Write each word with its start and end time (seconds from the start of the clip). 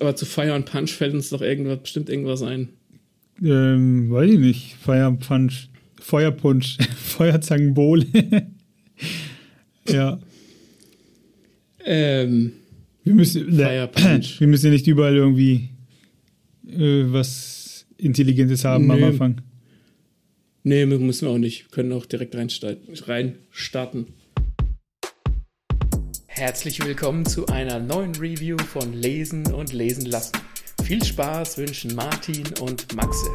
Aber 0.00 0.16
zu 0.16 0.26
Fire 0.26 0.54
und 0.54 0.64
Punch 0.64 0.90
fällt 0.90 1.14
uns 1.14 1.28
doch 1.28 1.42
irgendwas, 1.42 1.78
bestimmt 1.80 2.08
irgendwas 2.08 2.42
ein. 2.42 2.70
Ähm, 3.42 4.10
weiß 4.10 4.30
ich 4.30 4.38
nicht. 4.38 4.76
Fire 4.82 5.12
Punch. 5.12 5.68
Feuerpunsch. 6.00 6.78
Feuerzangenbowle. 6.96 8.06
ja. 9.88 10.18
Ähm, 11.84 12.52
wir 13.04 13.14
müssen, 13.14 13.52
Fire 13.52 13.88
Punch. 13.88 14.36
Wir 14.40 14.48
müssen 14.48 14.66
ja 14.66 14.72
nicht 14.72 14.86
überall 14.86 15.16
irgendwie 15.16 15.70
äh, 16.66 17.04
was 17.06 17.86
Intelligentes 17.96 18.64
haben 18.64 18.86
nee. 18.86 18.94
am 18.94 19.04
Anfang. 19.04 19.40
Nee, 20.62 20.84
müssen 20.84 21.26
wir 21.26 21.32
auch 21.32 21.38
nicht. 21.38 21.64
Wir 21.64 21.70
können 21.70 21.92
auch 21.92 22.04
direkt 22.06 22.34
rein 22.36 22.50
starten. 23.50 24.06
Herzlich 26.40 26.82
willkommen 26.82 27.26
zu 27.26 27.44
einer 27.48 27.78
neuen 27.80 28.14
Review 28.14 28.56
von 28.56 28.94
Lesen 28.94 29.52
und 29.52 29.74
Lesen 29.74 30.06
lassen. 30.06 30.38
Viel 30.82 31.04
Spaß 31.04 31.58
wünschen 31.58 31.94
Martin 31.94 32.48
und 32.62 32.94
Maxe. 32.94 33.28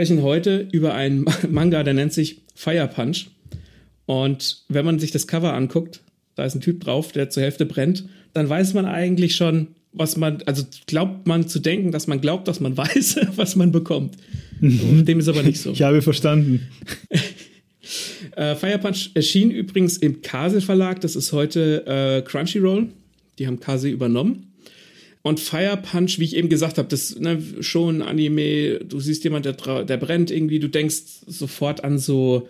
Sprechen 0.00 0.22
heute 0.22 0.66
über 0.72 0.94
einen 0.94 1.26
Manga, 1.50 1.82
der 1.82 1.92
nennt 1.92 2.14
sich 2.14 2.40
Fire 2.54 2.88
Punch. 2.88 3.26
Und 4.06 4.64
wenn 4.70 4.86
man 4.86 4.98
sich 4.98 5.10
das 5.10 5.26
Cover 5.26 5.52
anguckt, 5.52 6.00
da 6.36 6.46
ist 6.46 6.54
ein 6.54 6.62
Typ 6.62 6.80
drauf, 6.80 7.12
der 7.12 7.28
zur 7.28 7.42
Hälfte 7.42 7.66
brennt, 7.66 8.06
dann 8.32 8.48
weiß 8.48 8.72
man 8.72 8.86
eigentlich 8.86 9.36
schon, 9.36 9.74
was 9.92 10.16
man, 10.16 10.42
also 10.46 10.64
glaubt 10.86 11.26
man 11.26 11.48
zu 11.48 11.58
denken, 11.58 11.92
dass 11.92 12.06
man 12.06 12.22
glaubt, 12.22 12.48
dass 12.48 12.60
man 12.60 12.74
weiß, 12.78 13.26
was 13.36 13.56
man 13.56 13.72
bekommt. 13.72 14.16
Dem 14.62 15.18
ist 15.18 15.28
aber 15.28 15.42
nicht 15.42 15.60
so. 15.60 15.70
Ich 15.72 15.82
habe 15.82 16.00
verstanden. 16.00 16.66
äh, 18.36 18.54
Fire 18.54 18.78
Punch 18.78 19.10
erschien 19.12 19.50
übrigens 19.50 19.98
im 19.98 20.22
Kase 20.22 20.62
Verlag, 20.62 21.02
das 21.02 21.14
ist 21.14 21.32
heute 21.32 21.84
äh, 21.86 22.22
Crunchyroll. 22.22 22.88
Die 23.38 23.46
haben 23.46 23.60
Kase 23.60 23.90
übernommen. 23.90 24.49
Und 25.22 25.38
Fire 25.38 25.76
Punch, 25.76 26.18
wie 26.18 26.24
ich 26.24 26.36
eben 26.36 26.48
gesagt 26.48 26.78
habe, 26.78 26.88
das 26.88 27.18
ne, 27.18 27.42
schon 27.60 28.00
Anime, 28.00 28.78
du 28.78 29.00
siehst 29.00 29.22
jemand, 29.24 29.44
der, 29.44 29.84
der 29.84 29.96
brennt 29.98 30.30
irgendwie, 30.30 30.60
du 30.60 30.68
denkst 30.68 31.02
sofort 31.26 31.84
an 31.84 31.98
so, 31.98 32.48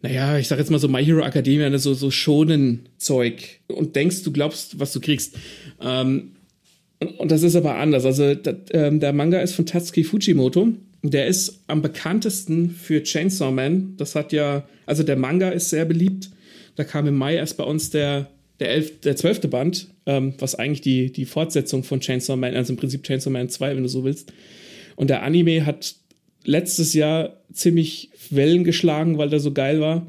naja, 0.00 0.38
ich 0.38 0.46
sag 0.46 0.60
jetzt 0.60 0.70
mal 0.70 0.78
so 0.78 0.86
My 0.86 1.04
Hero 1.04 1.24
Academia, 1.24 1.68
ne, 1.68 1.78
so, 1.80 1.94
so 1.94 2.12
schonen 2.12 2.88
Zeug 2.98 3.60
und 3.66 3.96
denkst, 3.96 4.22
du 4.22 4.30
glaubst, 4.30 4.78
was 4.78 4.92
du 4.92 5.00
kriegst. 5.00 5.36
Ähm, 5.80 6.36
und 7.18 7.32
das 7.32 7.42
ist 7.42 7.56
aber 7.56 7.76
anders. 7.76 8.04
Also 8.04 8.34
dat, 8.34 8.70
ähm, 8.72 9.00
der 9.00 9.12
Manga 9.12 9.40
ist 9.40 9.54
von 9.54 9.66
Tatsuki 9.66 10.04
Fujimoto. 10.04 10.68
Der 11.02 11.26
ist 11.26 11.62
am 11.68 11.82
bekanntesten 11.82 12.70
für 12.70 13.02
Chainsaw 13.02 13.52
Man. 13.52 13.94
Das 13.96 14.14
hat 14.14 14.32
ja, 14.32 14.68
also 14.86 15.02
der 15.02 15.16
Manga 15.16 15.50
ist 15.50 15.70
sehr 15.70 15.84
beliebt. 15.84 16.30
Da 16.74 16.84
kam 16.84 17.06
im 17.06 17.16
Mai 17.16 17.36
erst 17.36 17.56
bei 17.56 17.64
uns 17.64 17.90
der 17.90 18.28
der, 18.60 18.70
elf, 18.70 19.00
der 19.00 19.16
zwölfte 19.16 19.48
Band, 19.48 19.88
ähm, 20.08 20.32
was 20.38 20.54
eigentlich 20.54 20.80
die, 20.80 21.12
die 21.12 21.26
Fortsetzung 21.26 21.84
von 21.84 22.00
Chainsaw 22.00 22.36
Man, 22.36 22.56
also 22.56 22.72
im 22.72 22.78
Prinzip 22.78 23.04
Chainsaw 23.04 23.30
Man 23.30 23.50
2, 23.50 23.76
wenn 23.76 23.82
du 23.82 23.88
so 23.88 24.02
willst. 24.02 24.32
Und 24.96 25.10
der 25.10 25.22
Anime 25.22 25.66
hat 25.66 25.94
letztes 26.44 26.94
Jahr 26.94 27.36
ziemlich 27.52 28.10
Wellen 28.30 28.64
geschlagen, 28.64 29.18
weil 29.18 29.28
der 29.28 29.38
so 29.38 29.52
geil 29.52 29.80
war. 29.80 30.06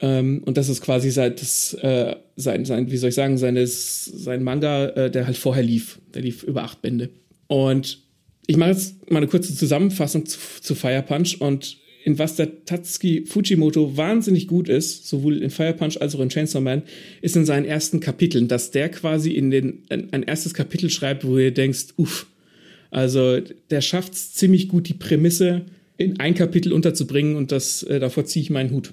Ähm, 0.00 0.42
und 0.44 0.56
das 0.56 0.70
ist 0.70 0.80
quasi 0.80 1.10
seit 1.10 1.42
das, 1.42 1.74
äh, 1.74 2.16
sein, 2.36 2.64
sein, 2.64 2.90
wie 2.90 2.96
soll 2.96 3.10
ich 3.10 3.14
sagen, 3.14 3.36
seines, 3.36 4.06
sein 4.06 4.42
Manga, 4.42 4.86
äh, 4.88 5.10
der 5.10 5.26
halt 5.26 5.36
vorher 5.36 5.62
lief. 5.62 6.00
Der 6.14 6.22
lief 6.22 6.42
über 6.42 6.64
acht 6.64 6.80
Bände. 6.80 7.10
Und 7.46 8.00
ich 8.46 8.56
mache 8.56 8.70
jetzt 8.70 9.10
mal 9.10 9.18
eine 9.18 9.28
kurze 9.28 9.54
Zusammenfassung 9.54 10.24
zu, 10.24 10.38
zu 10.62 10.74
Fire 10.74 11.02
Punch 11.02 11.36
und 11.40 11.76
in 12.06 12.20
was 12.20 12.36
der 12.36 12.64
Tatsuki 12.64 13.24
Fujimoto 13.26 13.96
wahnsinnig 13.96 14.46
gut 14.46 14.68
ist, 14.68 15.08
sowohl 15.08 15.42
in 15.42 15.50
Fire 15.50 15.72
Punch 15.72 16.00
als 16.00 16.14
auch 16.14 16.20
in 16.20 16.28
Chainsaw 16.28 16.60
Man, 16.60 16.82
ist 17.20 17.34
in 17.34 17.44
seinen 17.44 17.64
ersten 17.64 17.98
Kapiteln, 17.98 18.46
dass 18.46 18.70
der 18.70 18.90
quasi 18.90 19.32
in 19.32 19.50
den 19.50 19.82
ein, 19.90 20.22
erstes 20.22 20.54
Kapitel 20.54 20.88
schreibt, 20.88 21.26
wo 21.26 21.36
ihr 21.36 21.50
denkst, 21.50 21.94
uff, 21.96 22.28
also 22.92 23.40
der 23.70 23.80
schafft 23.80 24.12
es 24.12 24.34
ziemlich 24.34 24.68
gut, 24.68 24.88
die 24.88 24.94
Prämisse 24.94 25.62
in 25.96 26.20
ein 26.20 26.36
Kapitel 26.36 26.72
unterzubringen 26.72 27.34
und 27.34 27.50
das 27.50 27.82
äh, 27.82 27.98
davor 27.98 28.24
ziehe 28.24 28.44
ich 28.44 28.50
meinen 28.50 28.70
Hut. 28.70 28.92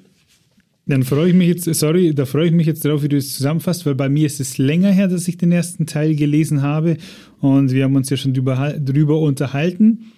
Dann 0.87 1.03
freue 1.03 1.29
ich 1.29 1.35
mich 1.35 1.49
jetzt, 1.49 1.65
sorry, 1.65 2.15
da 2.15 2.25
freue 2.25 2.47
ich 2.47 2.51
mich 2.51 2.65
jetzt 2.65 2.83
darauf, 2.83 3.03
wie 3.03 3.09
du 3.09 3.17
es 3.17 3.35
zusammenfasst, 3.35 3.85
weil 3.85 3.93
bei 3.93 4.09
mir 4.09 4.25
ist 4.25 4.39
es 4.39 4.57
länger 4.57 4.91
her, 4.91 5.07
dass 5.07 5.27
ich 5.27 5.37
den 5.37 5.51
ersten 5.51 5.85
Teil 5.85 6.15
gelesen 6.15 6.63
habe 6.63 6.97
und 7.41 7.71
wir 7.73 7.83
haben 7.83 7.95
uns 7.95 8.09
ja 8.09 8.17
schon 8.17 8.33
drüber, 8.33 8.73
drüber 8.79 9.19
unterhalten 9.19 10.11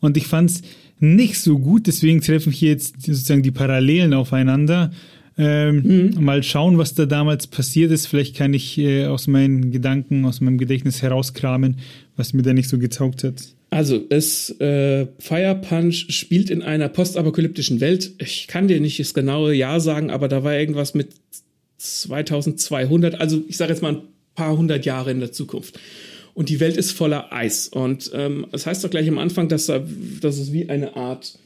und 0.00 0.18
ich 0.18 0.26
fand 0.26 0.50
es 0.50 0.62
nicht 0.98 1.38
so 1.38 1.58
gut. 1.58 1.86
Deswegen 1.86 2.20
treffen 2.20 2.52
hier 2.52 2.70
jetzt 2.70 3.02
sozusagen 3.02 3.42
die 3.42 3.50
Parallelen 3.50 4.14
aufeinander. 4.14 4.92
Ähm, 5.36 6.12
mhm. 6.14 6.24
Mal 6.24 6.42
schauen, 6.42 6.78
was 6.78 6.94
da 6.94 7.06
damals 7.06 7.46
passiert 7.46 7.90
ist. 7.90 8.06
Vielleicht 8.06 8.36
kann 8.36 8.54
ich 8.54 8.78
äh, 8.78 9.06
aus 9.06 9.26
meinen 9.26 9.72
Gedanken, 9.72 10.24
aus 10.24 10.40
meinem 10.40 10.58
Gedächtnis 10.58 11.02
herauskramen, 11.02 11.78
was 12.16 12.32
mir 12.32 12.42
da 12.42 12.52
nicht 12.52 12.68
so 12.68 12.78
getaugt 12.78 13.24
hat. 13.24 13.42
Also, 13.70 14.04
es 14.08 14.50
äh, 14.60 15.08
Fire 15.18 15.60
Punch 15.60 16.06
spielt 16.10 16.50
in 16.50 16.62
einer 16.62 16.88
postapokalyptischen 16.88 17.80
Welt. 17.80 18.12
Ich 18.18 18.46
kann 18.46 18.68
dir 18.68 18.80
nicht 18.80 19.00
das 19.00 19.14
genaue 19.14 19.52
Jahr 19.52 19.80
sagen, 19.80 20.10
aber 20.10 20.28
da 20.28 20.44
war 20.44 20.56
irgendwas 20.56 20.94
mit 20.94 21.08
2200. 21.78 23.20
Also, 23.20 23.42
ich 23.48 23.56
sage 23.56 23.72
jetzt 23.72 23.82
mal 23.82 23.96
ein 23.96 24.02
paar 24.36 24.56
hundert 24.56 24.86
Jahre 24.86 25.10
in 25.10 25.18
der 25.18 25.32
Zukunft 25.32 25.80
und 26.34 26.48
die 26.48 26.60
Welt 26.60 26.76
ist 26.76 26.90
voller 26.90 27.32
Eis. 27.32 27.68
Und 27.68 28.10
ähm, 28.12 28.46
das 28.50 28.66
heißt 28.66 28.84
doch 28.84 28.90
gleich 28.90 29.08
am 29.08 29.18
Anfang, 29.18 29.48
dass, 29.48 29.66
dass 29.66 30.38
es 30.38 30.52
wie 30.52 30.68
eine 30.68 30.96
Art 30.96 31.38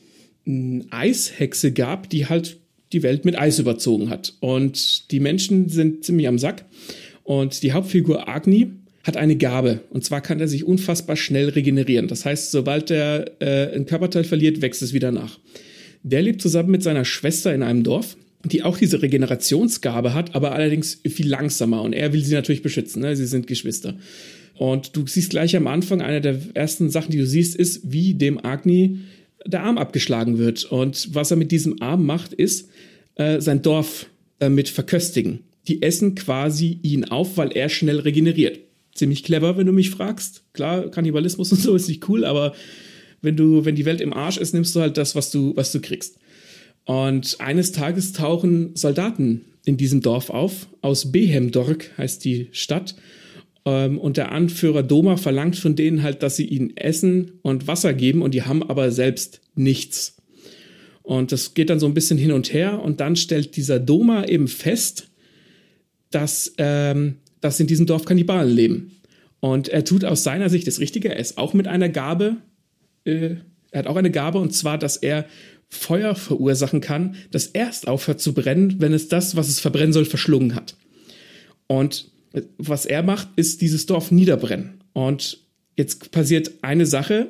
äh, 0.46 0.80
Eishexe 0.90 1.72
gab, 1.72 2.10
die 2.10 2.26
halt 2.26 2.56
die 2.92 3.02
Welt 3.02 3.26
mit 3.26 3.38
Eis 3.38 3.58
überzogen 3.58 4.08
hat. 4.08 4.34
Und 4.40 5.10
die 5.10 5.20
Menschen 5.20 5.68
sind 5.68 6.04
ziemlich 6.04 6.26
am 6.26 6.38
Sack. 6.38 6.64
Und 7.22 7.62
die 7.62 7.72
Hauptfigur 7.72 8.28
Agni 8.28 8.70
hat 9.04 9.18
eine 9.18 9.36
Gabe. 9.36 9.80
Und 9.90 10.04
zwar 10.04 10.22
kann 10.22 10.40
er 10.40 10.48
sich 10.48 10.64
unfassbar 10.64 11.16
schnell 11.16 11.50
regenerieren. 11.50 12.08
Das 12.08 12.24
heißt, 12.24 12.50
sobald 12.50 12.90
er 12.90 13.30
äh, 13.42 13.74
ein 13.74 13.84
Körperteil 13.84 14.24
verliert, 14.24 14.62
wächst 14.62 14.80
es 14.80 14.94
wieder 14.94 15.12
nach. 15.12 15.38
Der 16.02 16.22
lebt 16.22 16.40
zusammen 16.40 16.70
mit 16.70 16.82
seiner 16.82 17.04
Schwester 17.04 17.54
in 17.54 17.62
einem 17.62 17.82
Dorf 17.82 18.16
die 18.44 18.62
auch 18.62 18.78
diese 18.78 19.02
Regenerationsgabe 19.02 20.14
hat, 20.14 20.34
aber 20.34 20.52
allerdings 20.52 21.00
viel 21.04 21.28
langsamer. 21.28 21.82
Und 21.82 21.92
er 21.92 22.12
will 22.12 22.24
sie 22.24 22.34
natürlich 22.34 22.62
beschützen. 22.62 23.02
Ne? 23.02 23.16
Sie 23.16 23.26
sind 23.26 23.46
Geschwister. 23.46 23.94
Und 24.58 24.96
du 24.96 25.06
siehst 25.06 25.30
gleich 25.30 25.56
am 25.56 25.68
Anfang, 25.68 26.02
eine 26.02 26.20
der 26.20 26.38
ersten 26.54 26.90
Sachen, 26.90 27.12
die 27.12 27.18
du 27.18 27.26
siehst, 27.26 27.54
ist, 27.54 27.92
wie 27.92 28.14
dem 28.14 28.44
Agni 28.44 28.98
der 29.46 29.62
Arm 29.62 29.78
abgeschlagen 29.78 30.38
wird. 30.38 30.64
Und 30.64 31.14
was 31.14 31.30
er 31.30 31.36
mit 31.36 31.52
diesem 31.52 31.80
Arm 31.80 32.04
macht, 32.04 32.32
ist, 32.32 32.68
äh, 33.14 33.40
sein 33.40 33.62
Dorf 33.62 34.06
damit 34.40 34.68
verköstigen. 34.68 35.40
Die 35.68 35.82
essen 35.82 36.16
quasi 36.16 36.80
ihn 36.82 37.04
auf, 37.04 37.36
weil 37.36 37.52
er 37.52 37.68
schnell 37.68 38.00
regeneriert. 38.00 38.58
Ziemlich 38.94 39.22
clever, 39.22 39.56
wenn 39.56 39.66
du 39.66 39.72
mich 39.72 39.90
fragst. 39.90 40.42
Klar, 40.54 40.90
Kannibalismus 40.90 41.52
und 41.52 41.60
so 41.60 41.76
ist 41.76 41.88
nicht 41.88 42.08
cool, 42.08 42.24
aber 42.24 42.54
wenn 43.22 43.36
du, 43.36 43.64
wenn 43.64 43.76
die 43.76 43.84
Welt 43.84 44.00
im 44.00 44.12
Arsch 44.12 44.38
ist, 44.38 44.54
nimmst 44.54 44.74
du 44.74 44.80
halt 44.80 44.96
das, 44.96 45.14
was 45.14 45.30
du, 45.30 45.54
was 45.56 45.70
du 45.70 45.80
kriegst. 45.80 46.18
Und 46.84 47.40
eines 47.40 47.70
Tages 47.70 48.12
tauchen 48.12 48.74
Soldaten 48.74 49.44
in 49.64 49.76
diesem 49.76 50.00
Dorf 50.00 50.30
auf. 50.30 50.66
Aus 50.80 51.12
Behemdork 51.12 51.90
heißt 51.96 52.24
die 52.24 52.48
Stadt. 52.50 52.96
Ähm, 53.64 53.98
und 53.98 54.16
der 54.16 54.32
Anführer 54.32 54.82
Doma 54.82 55.16
verlangt 55.16 55.56
von 55.56 55.76
denen 55.76 56.02
halt, 56.02 56.22
dass 56.22 56.36
sie 56.36 56.46
ihnen 56.46 56.76
Essen 56.76 57.32
und 57.42 57.66
Wasser 57.66 57.94
geben 57.94 58.22
und 58.22 58.34
die 58.34 58.42
haben 58.42 58.62
aber 58.62 58.90
selbst 58.90 59.40
nichts. 59.54 60.16
Und 61.02 61.32
das 61.32 61.54
geht 61.54 61.70
dann 61.70 61.80
so 61.80 61.86
ein 61.86 61.94
bisschen 61.94 62.18
hin 62.18 62.32
und 62.32 62.52
her 62.52 62.82
und 62.82 63.00
dann 63.00 63.16
stellt 63.16 63.56
dieser 63.56 63.78
Doma 63.78 64.24
eben 64.24 64.46
fest, 64.46 65.08
dass, 66.10 66.52
ähm, 66.58 67.16
dass 67.40 67.60
in 67.60 67.66
diesem 67.66 67.86
Dorf 67.86 68.04
Kannibalen 68.04 68.54
leben. 68.54 68.92
Und 69.40 69.68
er 69.68 69.84
tut 69.84 70.04
aus 70.04 70.24
seiner 70.24 70.50
Sicht 70.50 70.66
das 70.66 70.80
Richtige. 70.80 71.10
Er 71.10 71.18
ist 71.18 71.38
auch 71.38 71.54
mit 71.54 71.68
einer 71.68 71.88
Gabe, 71.88 72.36
äh, 73.04 73.36
er 73.70 73.78
hat 73.78 73.86
auch 73.86 73.96
eine 73.96 74.10
Gabe 74.10 74.38
und 74.38 74.52
zwar, 74.54 74.78
dass 74.78 74.96
er 74.96 75.26
Feuer 75.70 76.14
verursachen 76.14 76.80
kann, 76.80 77.16
das 77.30 77.46
erst 77.46 77.88
aufhört 77.88 78.20
zu 78.20 78.32
brennen, 78.32 78.76
wenn 78.78 78.92
es 78.92 79.08
das, 79.08 79.36
was 79.36 79.48
es 79.48 79.60
verbrennen 79.60 79.92
soll, 79.92 80.06
verschlungen 80.06 80.54
hat. 80.54 80.76
Und 81.66 82.10
was 82.58 82.86
er 82.86 83.02
macht, 83.02 83.28
ist 83.36 83.60
dieses 83.60 83.86
Dorf 83.86 84.10
niederbrennen. 84.10 84.80
Und 84.92 85.38
jetzt 85.76 86.10
passiert 86.10 86.52
eine 86.62 86.86
Sache, 86.86 87.28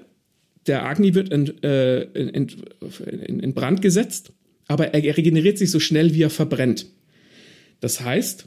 der 0.67 0.85
Agni 0.85 1.15
wird 1.15 1.31
in, 1.31 1.63
äh, 1.63 2.03
in, 2.03 2.49
in, 3.41 3.55
Brand 3.55 3.81
gesetzt, 3.81 4.33
aber 4.67 4.93
er 4.93 5.17
regeneriert 5.17 5.59
sich 5.59 5.71
so 5.71 5.81
schnell, 5.81 6.15
wie 6.15 6.23
er 6.23 6.31
verbrennt. 6.31 6.87
Das 7.81 8.01
heißt, 8.01 8.47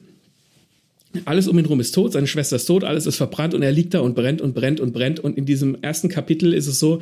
alles 1.25 1.47
um 1.47 1.57
ihn 1.57 1.65
herum 1.65 1.79
ist 1.79 1.93
tot, 1.93 2.13
seine 2.13 2.27
Schwester 2.27 2.55
ist 2.55 2.65
tot, 2.65 2.83
alles 2.83 3.05
ist 3.05 3.17
verbrannt 3.17 3.53
und 3.53 3.63
er 3.63 3.71
liegt 3.71 3.93
da 3.93 3.99
und 3.99 4.15
brennt 4.15 4.41
und 4.41 4.53
brennt 4.53 4.79
und 4.79 4.93
brennt. 4.93 5.19
Und 5.19 5.37
in 5.37 5.45
diesem 5.45 5.77
ersten 5.81 6.09
Kapitel 6.09 6.53
ist 6.53 6.67
es 6.67 6.79
so, 6.79 7.01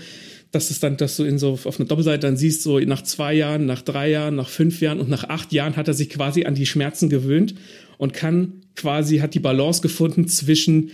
dass 0.51 0.71
es 0.71 0.79
dann, 0.79 0.97
dass 0.97 1.17
du 1.17 1.23
in 1.25 1.37
so 1.37 1.51
auf 1.51 1.79
einer 1.79 1.87
Doppelseite 1.87 2.25
dann 2.25 2.37
siehst, 2.37 2.63
so 2.63 2.79
nach 2.79 3.03
zwei 3.03 3.33
Jahren, 3.33 3.65
nach 3.65 3.81
drei 3.81 4.09
Jahren, 4.09 4.35
nach 4.35 4.49
fünf 4.49 4.81
Jahren 4.81 4.99
und 4.99 5.09
nach 5.09 5.25
acht 5.25 5.53
Jahren 5.53 5.75
hat 5.75 5.87
er 5.87 5.93
sich 5.93 6.09
quasi 6.09 6.45
an 6.45 6.55
die 6.55 6.65
Schmerzen 6.65 7.09
gewöhnt 7.09 7.53
und 7.97 8.13
kann 8.13 8.61
quasi, 8.79 9.17
hat 9.17 9.33
die 9.33 9.39
Balance 9.39 9.81
gefunden 9.81 10.27
zwischen, 10.27 10.91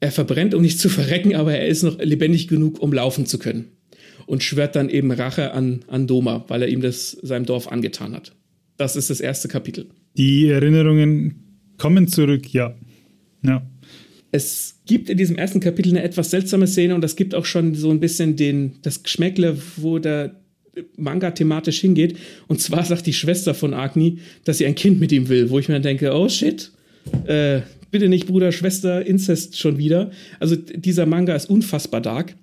er 0.00 0.10
verbrennt, 0.10 0.54
um 0.54 0.62
nicht 0.62 0.78
zu 0.78 0.88
verrecken, 0.88 1.34
aber 1.34 1.54
er 1.54 1.68
ist 1.68 1.82
noch 1.82 1.98
lebendig 1.98 2.48
genug, 2.48 2.80
um 2.80 2.92
laufen 2.92 3.26
zu 3.26 3.38
können. 3.38 3.66
Und 4.26 4.42
schwört 4.42 4.76
dann 4.76 4.88
eben 4.88 5.10
Rache 5.10 5.52
an, 5.52 5.84
an 5.88 6.06
Doma, 6.06 6.44
weil 6.48 6.62
er 6.62 6.68
ihm 6.68 6.80
das 6.80 7.10
seinem 7.10 7.46
Dorf 7.46 7.68
angetan 7.68 8.14
hat. 8.14 8.32
Das 8.76 8.96
ist 8.96 9.10
das 9.10 9.20
erste 9.20 9.48
Kapitel. 9.48 9.86
Die 10.16 10.48
Erinnerungen 10.48 11.34
kommen 11.78 12.08
zurück, 12.08 12.52
ja. 12.52 12.74
Ja. 13.42 13.66
Es 14.32 14.80
gibt 14.86 15.10
in 15.10 15.18
diesem 15.18 15.36
ersten 15.36 15.60
Kapitel 15.60 15.90
eine 15.90 16.02
etwas 16.02 16.30
seltsame 16.30 16.66
Szene 16.66 16.94
und 16.94 17.00
das 17.00 17.16
gibt 17.16 17.34
auch 17.34 17.44
schon 17.44 17.74
so 17.74 17.90
ein 17.90 18.00
bisschen 18.00 18.36
den, 18.36 18.74
das 18.82 19.02
Geschmäckle, 19.02 19.58
wo 19.76 19.98
der 19.98 20.40
Manga 20.96 21.32
thematisch 21.32 21.80
hingeht. 21.80 22.16
Und 22.46 22.60
zwar 22.60 22.84
sagt 22.84 23.06
die 23.06 23.12
Schwester 23.12 23.54
von 23.54 23.74
Agni, 23.74 24.18
dass 24.44 24.58
sie 24.58 24.66
ein 24.66 24.74
Kind 24.74 25.00
mit 25.00 25.12
ihm 25.12 25.28
will, 25.28 25.50
wo 25.50 25.58
ich 25.58 25.68
mir 25.68 25.80
denke, 25.80 26.12
oh 26.14 26.28
shit, 26.28 26.70
äh, 27.26 27.60
bitte 27.90 28.08
nicht 28.08 28.26
Bruder, 28.26 28.52
Schwester, 28.52 29.04
Inzest 29.04 29.58
schon 29.58 29.78
wieder. 29.78 30.10
Also 30.38 30.56
dieser 30.56 31.06
Manga 31.06 31.34
ist 31.34 31.50
unfassbar 31.50 32.00
dark. 32.00 32.34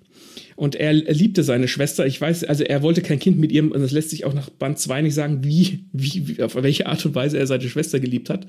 Und 0.56 0.74
er, 0.74 0.92
liebte 0.92 1.44
seine 1.44 1.68
Schwester. 1.68 2.04
Ich 2.04 2.20
weiß, 2.20 2.42
also 2.44 2.64
er 2.64 2.82
wollte 2.82 3.00
kein 3.00 3.20
Kind 3.20 3.38
mit 3.38 3.52
ihr 3.52 3.62
und 3.62 3.80
es 3.80 3.92
lässt 3.92 4.10
sich 4.10 4.24
auch 4.24 4.34
nach 4.34 4.50
Band 4.50 4.78
2 4.78 5.02
nicht 5.02 5.14
sagen, 5.14 5.44
wie, 5.44 5.84
wie, 5.92 6.26
wie, 6.26 6.42
auf 6.42 6.56
welche 6.56 6.86
Art 6.86 7.06
und 7.06 7.14
Weise 7.14 7.38
er 7.38 7.46
seine 7.46 7.68
Schwester 7.68 8.00
geliebt 8.00 8.28
hat. 8.28 8.48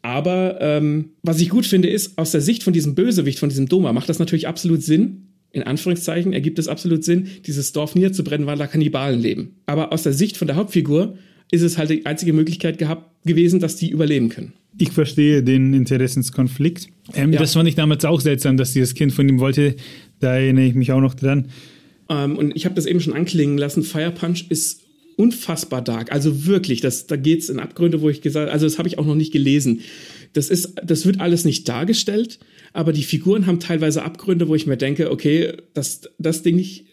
Aber 0.00 0.58
ähm, 0.60 1.10
was 1.22 1.40
ich 1.40 1.50
gut 1.50 1.66
finde, 1.66 1.88
ist, 1.88 2.16
aus 2.16 2.30
der 2.30 2.40
Sicht 2.40 2.62
von 2.62 2.72
diesem 2.72 2.94
Bösewicht, 2.94 3.38
von 3.38 3.50
diesem 3.50 3.68
Doma, 3.68 3.92
macht 3.92 4.08
das 4.08 4.18
natürlich 4.18 4.48
absolut 4.48 4.82
Sinn. 4.82 5.26
In 5.52 5.62
Anführungszeichen 5.62 6.32
ergibt 6.32 6.58
es 6.58 6.68
absolut 6.68 7.04
Sinn, 7.04 7.28
dieses 7.46 7.72
Dorf 7.72 7.94
niederzubrennen, 7.94 8.46
weil 8.46 8.56
da 8.56 8.66
Kannibalen 8.66 9.20
leben. 9.20 9.56
Aber 9.66 9.92
aus 9.92 10.04
der 10.04 10.12
Sicht 10.12 10.36
von 10.36 10.46
der 10.46 10.56
Hauptfigur 10.56 11.18
ist 11.50 11.62
es 11.62 11.76
halt 11.76 11.90
die 11.90 12.06
einzige 12.06 12.32
Möglichkeit 12.32 12.78
gehabt 12.78 13.10
gewesen, 13.26 13.60
dass 13.60 13.76
die 13.76 13.90
überleben 13.90 14.28
können. 14.28 14.52
Ich 14.78 14.90
verstehe 14.90 15.42
den 15.42 15.72
Interessenskonflikt. 15.74 16.88
Ähm, 17.14 17.32
ja. 17.32 17.40
Das 17.40 17.54
fand 17.54 17.68
ich 17.68 17.74
damals 17.74 18.04
auch 18.04 18.20
seltsam, 18.20 18.56
dass 18.56 18.72
sie 18.72 18.80
das 18.80 18.94
Kind 18.94 19.12
von 19.12 19.28
ihm 19.28 19.38
wollte. 19.38 19.76
Da 20.20 20.34
erinnere 20.34 20.64
ich 20.66 20.74
mich 20.74 20.92
auch 20.92 21.00
noch 21.00 21.14
dran. 21.14 21.48
Ähm, 22.08 22.36
und 22.36 22.54
ich 22.54 22.64
habe 22.64 22.74
das 22.74 22.86
eben 22.86 23.00
schon 23.00 23.14
anklingen 23.14 23.58
lassen. 23.58 23.82
Fire 23.82 24.10
Punch 24.10 24.46
ist 24.48 24.82
unfassbar 25.16 25.82
dark. 25.82 26.12
Also 26.12 26.46
wirklich, 26.46 26.80
das, 26.80 27.06
da 27.06 27.16
geht's 27.16 27.48
in 27.48 27.58
Abgründe, 27.58 28.02
wo 28.02 28.10
ich 28.10 28.20
gesagt 28.20 28.50
also 28.50 28.66
das 28.66 28.78
habe 28.78 28.88
ich 28.88 28.98
auch 28.98 29.06
noch 29.06 29.14
nicht 29.14 29.32
gelesen. 29.32 29.80
Das, 30.34 30.50
ist, 30.50 30.74
das 30.84 31.06
wird 31.06 31.20
alles 31.20 31.44
nicht 31.46 31.66
dargestellt, 31.68 32.38
aber 32.74 32.92
die 32.92 33.02
Figuren 33.02 33.46
haben 33.46 33.58
teilweise 33.58 34.02
Abgründe, 34.02 34.48
wo 34.48 34.54
ich 34.54 34.66
mir 34.66 34.76
denke, 34.76 35.10
okay, 35.10 35.54
das, 35.72 36.02
das 36.18 36.42
Ding 36.42 36.56
nicht 36.56 36.84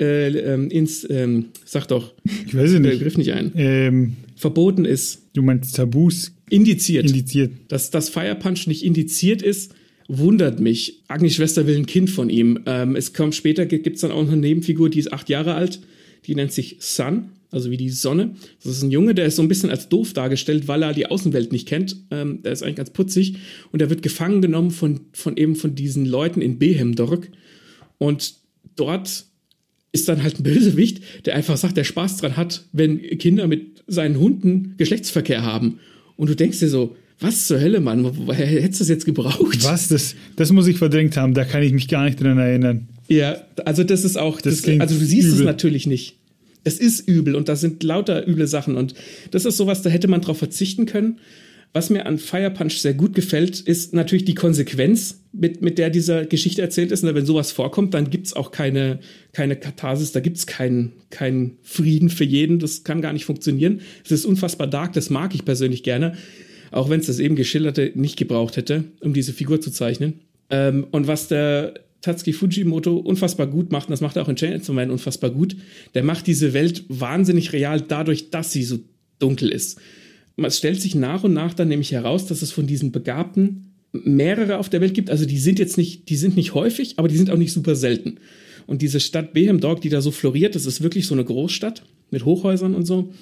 äh, 0.00 0.28
ähm, 0.28 0.70
ins, 0.70 1.06
ähm, 1.08 1.46
sag 1.66 1.86
doch, 1.88 2.14
ich 2.46 2.54
weiß 2.56 2.72
nicht. 2.78 2.98
Begriff 2.98 3.18
nicht 3.18 3.32
ein, 3.32 3.52
ähm, 3.54 4.16
verboten 4.34 4.86
ist. 4.86 5.26
Du 5.34 5.42
meinst 5.42 5.76
Tabus? 5.76 6.32
Indiziert. 6.50 7.06
Indiziert. 7.06 7.52
Dass 7.68 7.90
das 7.90 8.08
Fire 8.08 8.34
Punch 8.34 8.66
nicht 8.66 8.84
indiziert 8.84 9.42
ist, 9.42 9.72
wundert 10.08 10.60
mich. 10.60 11.02
Agnes 11.08 11.34
Schwester 11.34 11.66
will 11.66 11.76
ein 11.76 11.86
Kind 11.86 12.10
von 12.10 12.28
ihm. 12.28 12.60
Ähm, 12.66 12.96
es 12.96 13.12
kommt 13.12 13.34
später, 13.34 13.66
gibt 13.66 13.94
es 13.94 14.02
dann 14.02 14.10
auch 14.10 14.26
eine 14.26 14.36
Nebenfigur, 14.36 14.90
die 14.90 14.98
ist 14.98 15.12
acht 15.12 15.28
Jahre 15.28 15.54
alt. 15.54 15.80
Die 16.26 16.34
nennt 16.34 16.52
sich 16.52 16.76
Sun, 16.80 17.30
also 17.50 17.70
wie 17.70 17.76
die 17.76 17.88
Sonne. 17.88 18.34
Das 18.62 18.72
ist 18.72 18.82
ein 18.82 18.90
Junge, 18.90 19.14
der 19.14 19.26
ist 19.26 19.36
so 19.36 19.42
ein 19.42 19.48
bisschen 19.48 19.70
als 19.70 19.88
doof 19.88 20.12
dargestellt, 20.12 20.68
weil 20.68 20.82
er 20.82 20.92
die 20.92 21.06
Außenwelt 21.06 21.52
nicht 21.52 21.68
kennt. 21.68 21.96
Ähm, 22.10 22.42
der 22.42 22.52
ist 22.52 22.62
eigentlich 22.62 22.76
ganz 22.76 22.90
putzig. 22.90 23.36
Und 23.70 23.80
er 23.80 23.88
wird 23.88 24.02
gefangen 24.02 24.42
genommen 24.42 24.72
von, 24.72 25.00
von 25.12 25.36
eben 25.36 25.54
von 25.56 25.74
diesen 25.74 26.04
Leuten 26.04 26.42
in 26.42 26.58
Behemdorg. 26.58 27.30
Und 27.98 28.34
dort 28.76 29.26
ist 29.92 30.08
dann 30.08 30.22
halt 30.22 30.38
ein 30.38 30.42
Bösewicht, 30.44 31.26
der 31.26 31.34
einfach 31.34 31.56
sagt, 31.56 31.76
der 31.76 31.84
Spaß 31.84 32.18
dran 32.18 32.36
hat, 32.36 32.64
wenn 32.72 33.00
Kinder 33.18 33.46
mit 33.46 33.82
seinen 33.86 34.18
Hunden 34.18 34.74
Geschlechtsverkehr 34.76 35.42
haben. 35.42 35.80
Und 36.20 36.28
du 36.28 36.36
denkst 36.36 36.58
dir 36.58 36.68
so, 36.68 36.96
was 37.18 37.46
zur 37.46 37.62
Hölle, 37.62 37.80
Mann? 37.80 38.04
Hättest 38.30 38.80
du 38.80 38.82
das 38.82 38.88
jetzt 38.90 39.06
gebraucht? 39.06 39.64
Was? 39.64 39.88
Das, 39.88 40.14
das 40.36 40.52
muss 40.52 40.66
ich 40.66 40.76
verdrängt 40.76 41.16
haben. 41.16 41.32
Da 41.32 41.46
kann 41.46 41.62
ich 41.62 41.72
mich 41.72 41.88
gar 41.88 42.04
nicht 42.04 42.22
dran 42.22 42.36
erinnern. 42.36 42.88
Ja, 43.08 43.38
also 43.64 43.84
das 43.84 44.04
ist 44.04 44.18
auch, 44.18 44.38
das, 44.42 44.60
das 44.60 44.80
also 44.80 44.98
du 44.98 45.04
siehst 45.06 45.28
übel. 45.28 45.38
es 45.38 45.44
natürlich 45.46 45.86
nicht. 45.86 46.18
Es 46.62 46.78
ist 46.78 47.08
übel 47.08 47.36
und 47.36 47.48
da 47.48 47.56
sind 47.56 47.82
lauter 47.82 48.28
üble 48.28 48.46
Sachen 48.46 48.76
und 48.76 48.92
das 49.30 49.46
ist 49.46 49.56
sowas, 49.56 49.80
da 49.80 49.88
hätte 49.88 50.08
man 50.08 50.20
drauf 50.20 50.36
verzichten 50.36 50.84
können. 50.84 51.20
Was 51.72 51.88
mir 51.88 52.06
an 52.06 52.18
Fire 52.18 52.50
Punch 52.50 52.78
sehr 52.78 52.94
gut 52.94 53.14
gefällt, 53.14 53.60
ist 53.60 53.94
natürlich 53.94 54.24
die 54.24 54.34
Konsequenz, 54.34 55.20
mit, 55.32 55.62
mit 55.62 55.78
der 55.78 55.90
dieser 55.90 56.26
Geschichte 56.26 56.62
erzählt 56.62 56.90
ist. 56.90 57.04
Und 57.04 57.14
wenn 57.14 57.26
sowas 57.26 57.52
vorkommt, 57.52 57.94
dann 57.94 58.10
gibt's 58.10 58.32
auch 58.32 58.50
keine, 58.50 58.98
keine 59.32 59.54
Katharsis, 59.54 60.10
da 60.10 60.18
gibt's 60.18 60.46
keinen 60.48 60.92
keinen 61.10 61.58
Frieden 61.62 62.08
für 62.08 62.24
jeden. 62.24 62.58
Das 62.58 62.82
kann 62.82 63.00
gar 63.00 63.12
nicht 63.12 63.24
funktionieren. 63.24 63.82
Es 64.04 64.10
ist 64.10 64.24
unfassbar 64.24 64.66
dark, 64.66 64.94
das 64.94 65.10
mag 65.10 65.32
ich 65.34 65.44
persönlich 65.44 65.84
gerne. 65.84 66.14
Auch 66.72 66.90
wenn 66.90 66.98
es 66.98 67.06
das 67.06 67.20
eben 67.20 67.36
geschilderte 67.36 67.92
nicht 67.94 68.16
gebraucht 68.16 68.56
hätte, 68.56 68.84
um 69.00 69.12
diese 69.12 69.32
Figur 69.32 69.60
zu 69.60 69.70
zeichnen. 69.70 70.20
Ähm, 70.50 70.88
und 70.90 71.06
was 71.06 71.28
der 71.28 71.74
Tatsuki 72.00 72.32
Fujimoto 72.32 72.96
unfassbar 72.96 73.46
gut 73.46 73.70
macht, 73.70 73.86
und 73.86 73.92
das 73.92 74.00
macht 74.00 74.16
er 74.16 74.22
auch 74.22 74.28
in 74.28 74.36
Chainsaw 74.36 74.74
Man 74.74 74.90
unfassbar 74.90 75.30
gut, 75.30 75.56
der 75.94 76.02
macht 76.02 76.26
diese 76.26 76.52
Welt 76.52 76.84
wahnsinnig 76.88 77.52
real 77.52 77.80
dadurch, 77.80 78.30
dass 78.30 78.50
sie 78.50 78.64
so 78.64 78.80
dunkel 79.20 79.50
ist 79.50 79.80
es 80.48 80.58
stellt 80.58 80.80
sich 80.80 80.94
nach 80.94 81.24
und 81.24 81.32
nach 81.32 81.54
dann 81.54 81.68
nämlich 81.68 81.92
heraus, 81.92 82.26
dass 82.26 82.42
es 82.42 82.52
von 82.52 82.66
diesen 82.66 82.92
Begabten 82.92 83.74
mehrere 83.92 84.58
auf 84.58 84.68
der 84.68 84.80
Welt 84.80 84.94
gibt. 84.94 85.10
Also 85.10 85.26
die 85.26 85.38
sind 85.38 85.58
jetzt 85.58 85.76
nicht, 85.76 86.08
die 86.08 86.16
sind 86.16 86.36
nicht 86.36 86.54
häufig, 86.54 86.94
aber 86.98 87.08
die 87.08 87.16
sind 87.16 87.30
auch 87.30 87.36
nicht 87.36 87.52
super 87.52 87.74
selten. 87.74 88.18
Und 88.66 88.82
diese 88.82 89.00
Stadt 89.00 89.32
Behemdorg, 89.32 89.80
die 89.80 89.88
da 89.88 90.00
so 90.00 90.10
floriert, 90.10 90.54
das 90.54 90.66
ist 90.66 90.82
wirklich 90.82 91.06
so 91.06 91.14
eine 91.14 91.24
Großstadt 91.24 91.82
mit 92.10 92.24
Hochhäusern 92.24 92.74
und 92.74 92.86
so. 92.86 93.12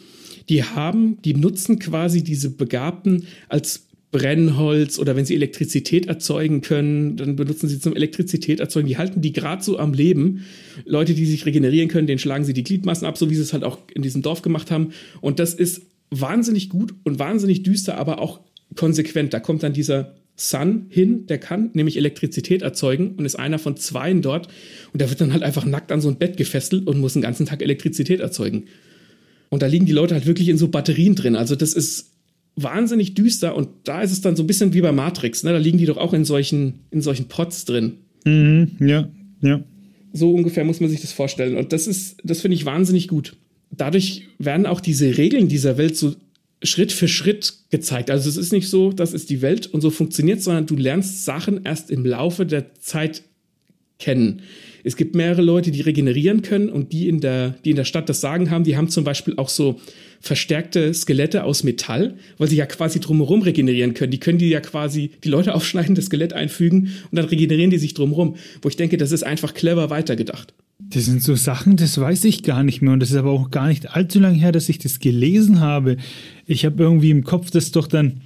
Die 0.49 0.63
haben, 0.63 1.21
die 1.23 1.35
nutzen 1.35 1.79
quasi 1.79 2.23
diese 2.23 2.51
Begabten 2.51 3.27
als 3.49 3.87
Brennholz 4.11 4.99
oder 4.99 5.17
wenn 5.17 5.27
sie 5.27 5.35
Elektrizität 5.35 6.07
erzeugen 6.07 6.63
können, 6.63 7.17
dann 7.17 7.37
benutzen 7.37 7.69
sie 7.69 7.79
zum 7.79 7.95
Elektrizität 7.95 8.59
erzeugen. 8.59 8.89
Die 8.89 8.97
halten 8.97 9.21
die 9.21 9.33
gerade 9.33 9.63
so 9.63 9.79
am 9.79 9.93
Leben. 9.93 10.45
Leute, 10.87 11.13
die 11.13 11.27
sich 11.27 11.45
regenerieren 11.45 11.89
können, 11.89 12.07
denen 12.07 12.19
schlagen 12.19 12.45
sie 12.45 12.55
die 12.55 12.65
Gliedmaßen 12.65 13.07
ab, 13.07 13.19
so 13.19 13.29
wie 13.29 13.35
sie 13.35 13.43
es 13.43 13.53
halt 13.53 13.65
auch 13.65 13.79
in 13.95 14.01
diesem 14.01 14.23
Dorf 14.23 14.41
gemacht 14.41 14.71
haben. 14.71 14.93
Und 15.21 15.39
das 15.39 15.53
ist 15.53 15.83
wahnsinnig 16.11 16.69
gut 16.69 16.95
und 17.05 17.19
wahnsinnig 17.19 17.63
düster, 17.63 17.99
aber 17.99 18.21
auch 18.21 18.41
konsequent. 18.77 19.33
Da 19.35 19.41
kommt 19.41 19.63
dann 19.63 19.73
dieser 19.73 20.15
Sun 20.37 20.87
hin, 20.89 21.27
der 21.27 21.39
kann 21.39 21.71
nämlich 21.75 21.97
Elektrizität 21.97 22.63
erzeugen 22.63 23.17
und 23.17 23.25
ist 23.25 23.37
einer 23.37 23.59
von 23.59 23.77
zweien 23.77 24.23
dort. 24.23 24.49
Und 24.93 25.01
der 25.01 25.11
wird 25.11 25.21
dann 25.21 25.33
halt 25.33 25.43
einfach 25.43 25.67
nackt 25.67 25.91
an 25.91 26.01
so 26.01 26.09
ein 26.09 26.17
Bett 26.17 26.37
gefesselt 26.37 26.87
und 26.87 27.01
muss 27.01 27.15
den 27.15 27.23
ganzen 27.23 27.47
Tag 27.47 27.61
Elektrizität 27.61 28.21
erzeugen. 28.21 28.65
Und 29.49 29.63
da 29.63 29.67
liegen 29.67 29.87
die 29.87 29.93
Leute 29.93 30.15
halt 30.15 30.27
wirklich 30.27 30.49
in 30.49 30.59
so 30.59 30.69
Batterien 30.69 31.15
drin. 31.15 31.35
Also 31.35 31.57
das 31.57 31.73
ist 31.73 32.13
wahnsinnig 32.55 33.15
düster 33.15 33.57
und 33.57 33.69
da 33.85 34.03
ist 34.03 34.13
es 34.13 34.21
dann 34.21 34.37
so 34.37 34.43
ein 34.43 34.47
bisschen 34.47 34.75
wie 34.75 34.81
bei 34.81 34.93
Matrix. 34.93 35.43
Ne? 35.43 35.53
Da 35.53 35.59
liegen 35.59 35.79
die 35.79 35.87
doch 35.87 35.97
auch 35.97 36.13
in 36.13 36.25
solchen, 36.25 36.81
in 36.91 37.01
solchen 37.01 37.27
Pots 37.27 37.65
drin. 37.65 37.95
Mhm, 38.25 38.77
ja, 38.81 39.09
ja. 39.41 39.65
So 40.13 40.33
ungefähr 40.33 40.65
muss 40.65 40.81
man 40.81 40.89
sich 40.89 41.01
das 41.01 41.13
vorstellen. 41.13 41.57
Und 41.57 41.73
das 41.73 41.87
ist, 41.87 42.17
das 42.25 42.41
finde 42.41 42.57
ich 42.57 42.65
wahnsinnig 42.65 43.09
gut 43.09 43.37
dadurch 43.71 44.29
werden 44.39 44.67
auch 44.67 44.81
diese 44.81 45.19
Regeln 45.19 45.49
dieser 45.49 45.79
Welt 45.79 45.97
so 45.97 46.15
Schritt 46.63 46.93
für 46.93 47.09
Schritt 47.09 47.55
gezeigt. 47.71 48.11
Also 48.11 48.29
es 48.29 48.37
ist 48.37 48.53
nicht 48.53 48.69
so, 48.69 48.93
das 48.93 49.13
ist 49.13 49.31
die 49.31 49.43
Welt 49.43 49.67
und 49.67 49.81
so 49.81 49.91
funktioniert, 49.91 50.43
sondern 50.43 50.67
du 50.67 50.75
lernst 50.75 51.25
Sachen 51.25 51.65
erst 51.65 51.91
im 51.91 52.05
Laufe 52.05 52.47
der 52.47 52.75
Zeit 52.75 53.23
kennen. 53.99 54.43
Es 54.85 54.97
gibt 54.97 55.15
mehrere 55.15 55.43
Leute, 55.43 55.71
die 55.71 55.81
regenerieren 55.81 56.43
können 56.43 56.69
und 56.69 56.93
die 56.93 57.09
in 57.09 57.21
der, 57.21 57.51
die 57.65 57.71
in 57.71 57.77
der 57.77 57.85
Stadt 57.85 58.09
das 58.09 58.21
Sagen 58.21 58.51
haben. 58.51 58.65
Die 58.65 58.77
haben 58.77 58.89
zum 58.89 59.05
Beispiel 59.05 59.35
auch 59.37 59.49
so 59.49 59.81
verstärkte 60.21 60.93
Skelette 60.95 61.45
aus 61.45 61.63
Metall, 61.63 62.17
weil 62.39 62.49
sie 62.49 62.57
ja 62.57 62.67
quasi 62.67 63.01
drumherum 63.01 63.43
regenerieren 63.43 63.95
können. 63.95 64.11
Die 64.11 64.21
können 64.21 64.39
die 64.39 64.49
ja 64.49 64.61
quasi 64.61 65.13
die 65.25 65.29
Leute 65.29 65.55
aufschneiden, 65.55 65.95
das 65.95 66.07
Skelett 66.07 66.33
einfügen 66.33 66.93
und 67.11 67.17
dann 67.17 67.27
regenerieren 67.27 67.71
die 67.71 67.79
sich 67.79 67.95
drumherum. 67.95 68.37
Wo 68.63 68.69
ich 68.69 68.77
denke, 68.77 68.97
das 68.97 69.13
ist 69.13 69.25
einfach 69.25 69.55
clever 69.55 69.91
weitergedacht. 69.91 70.55
Das 70.91 71.05
sind 71.05 71.23
so 71.23 71.35
Sachen, 71.35 71.77
das 71.77 71.99
weiß 71.99 72.25
ich 72.25 72.43
gar 72.43 72.63
nicht 72.63 72.81
mehr. 72.81 72.93
Und 72.93 73.01
das 73.01 73.11
ist 73.11 73.17
aber 73.17 73.31
auch 73.31 73.51
gar 73.51 73.69
nicht 73.69 73.95
allzu 73.95 74.21
lange 74.21 74.39
her, 74.39 74.53
dass 74.53 74.69
ich 74.69 74.79
das 74.79 75.01
gelesen 75.01 75.61
habe. 75.61 75.97
Ich 76.47 76.65
habe 76.65 76.83
irgendwie 76.83 77.11
im 77.11 77.25
Kopf, 77.25 77.51
dass 77.51 77.73
doch 77.73 77.87
dann 77.87 78.23